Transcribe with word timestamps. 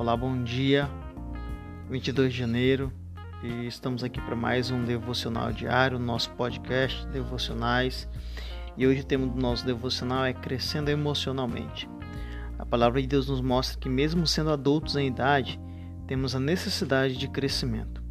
Olá, 0.00 0.16
bom 0.16 0.42
dia. 0.42 0.88
22 1.90 2.32
de 2.32 2.38
janeiro 2.38 2.90
e 3.42 3.66
estamos 3.66 4.02
aqui 4.02 4.18
para 4.18 4.34
mais 4.34 4.70
um 4.70 4.82
devocional 4.82 5.52
diário, 5.52 5.98
nosso 5.98 6.30
podcast 6.30 7.06
Devocionais. 7.08 8.08
E 8.78 8.86
hoje 8.86 9.02
o 9.02 9.04
tema 9.04 9.26
do 9.26 9.38
nosso 9.38 9.66
devocional 9.66 10.24
é 10.24 10.32
crescendo 10.32 10.88
emocionalmente. 10.88 11.86
A 12.58 12.64
palavra 12.64 13.02
de 13.02 13.08
Deus 13.08 13.28
nos 13.28 13.42
mostra 13.42 13.78
que 13.78 13.90
mesmo 13.90 14.26
sendo 14.26 14.48
adultos 14.48 14.96
em 14.96 15.06
idade, 15.06 15.60
temos 16.06 16.34
a 16.34 16.40
necessidade 16.40 17.18
de 17.18 17.28
crescimento, 17.28 18.02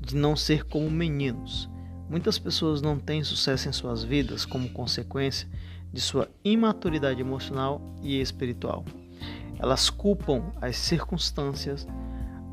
de 0.00 0.16
não 0.16 0.34
ser 0.34 0.64
como 0.64 0.90
meninos. 0.90 1.70
Muitas 2.10 2.36
pessoas 2.36 2.82
não 2.82 2.98
têm 2.98 3.22
sucesso 3.22 3.68
em 3.68 3.72
suas 3.72 4.02
vidas 4.02 4.44
como 4.44 4.68
consequência 4.70 5.48
de 5.92 6.00
sua 6.00 6.28
imaturidade 6.44 7.20
emocional 7.20 7.80
e 8.02 8.20
espiritual. 8.20 8.84
Elas 9.58 9.90
culpam 9.90 10.52
as 10.60 10.76
circunstâncias, 10.76 11.86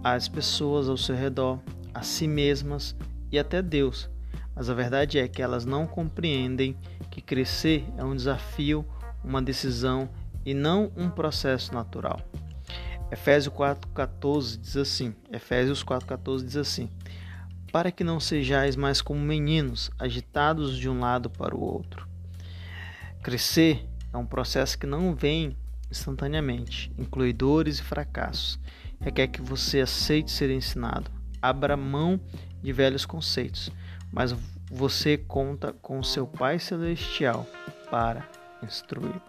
as 0.04 0.28
pessoas 0.28 0.90
ao 0.90 0.98
seu 0.98 1.16
redor, 1.16 1.60
a 1.94 2.02
si 2.02 2.28
mesmas 2.28 2.96
e 3.32 3.38
até 3.38 3.62
Deus. 3.62 4.10
Mas 4.56 4.70
a 4.70 4.74
verdade 4.74 5.20
é 5.20 5.28
que 5.28 5.42
elas 5.42 5.66
não 5.66 5.86
compreendem 5.86 6.76
que 7.12 7.22
crescer 7.22 7.86
é 7.98 8.04
um 8.04 8.16
desafio, 8.16 8.86
uma 9.24 9.42
decisão 9.42 10.10
e 10.46 10.54
não 10.54 10.92
um 10.96 11.10
processo 11.10 11.74
natural. 11.74 12.20
Efésios 13.12 13.54
4:14 13.54 14.58
diz 14.58 14.78
assim: 14.78 15.14
Efésios 15.32 15.84
4:14 15.84 16.44
diz 16.44 16.58
assim: 16.58 16.90
Para 17.72 17.92
que 17.92 18.04
não 18.04 18.20
sejais 18.20 18.76
mais 18.76 19.02
como 19.02 19.20
meninos, 19.20 19.92
agitados 20.00 20.78
de 20.78 20.90
um 20.90 21.00
lado 21.00 21.30
para 21.30 21.56
o 21.56 21.62
outro. 21.62 22.08
Crescer 23.22 23.88
é 24.14 24.18
um 24.18 24.26
processo 24.26 24.78
que 24.78 24.86
não 24.86 25.14
vem 25.14 25.56
instantaneamente, 25.96 26.92
inclui 26.98 27.32
dores 27.32 27.80
e 27.80 27.84
fracassos. 27.84 28.60
Requer 29.00 29.28
que 29.28 29.42
você 29.42 29.80
aceite 29.82 30.30
ser 30.30 30.50
ensinado, 30.50 31.10
abra 31.42 31.78
mão 31.78 32.20
de 32.62 32.74
velhos 32.74 33.06
conceitos, 33.06 33.72
mas 34.12 34.36
você 34.70 35.18
conta 35.18 35.74
com 35.74 36.04
seu 36.04 36.28
Pai 36.28 36.60
Celestial 36.60 37.48
para 37.90 38.28
instruir. 38.62 39.22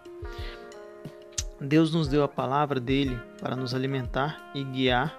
Deus 1.60 1.94
nos 1.94 2.08
deu 2.08 2.22
a 2.22 2.28
palavra 2.28 2.80
dele 2.80 3.18
para 3.40 3.56
nos 3.56 3.74
alimentar 3.74 4.50
e 4.54 4.62
guiar 4.62 5.16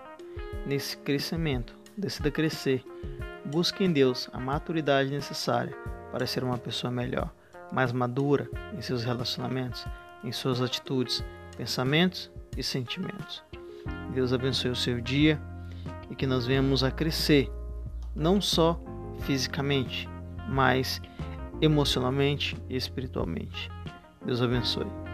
nesse 0.66 0.98
crescimento. 0.98 1.76
Decida 1.98 2.30
crescer. 2.30 2.84
Busque 3.46 3.84
em 3.84 3.92
Deus 3.92 4.30
a 4.32 4.40
maturidade 4.40 5.10
necessária 5.10 5.76
para 6.12 6.28
ser 6.28 6.44
uma 6.44 6.58
pessoa 6.58 6.92
melhor, 6.92 7.34
mais 7.72 7.92
madura 7.92 8.50
em 8.78 8.82
seus 8.82 9.04
relacionamentos, 9.04 9.86
em 10.24 10.32
suas 10.32 10.62
atitudes, 10.62 11.24
pensamentos 11.58 12.32
e 12.56 12.64
sentimentos. 12.64 13.44
Deus 14.14 14.32
abençoe 14.32 14.72
o 14.72 14.76
seu 14.76 15.02
dia 15.02 15.42
e 16.10 16.16
que 16.16 16.28
nós 16.28 16.46
venhamos 16.46 16.84
a 16.84 16.92
crescer, 16.92 17.52
não 18.16 18.40
só 18.40 18.80
fisicamente, 19.22 20.08
mas 20.48 21.02
emocionalmente 21.62 22.56
e 22.70 22.76
espiritualmente. 22.76 23.70
Deus 24.24 24.42
abençoe. 24.42 25.07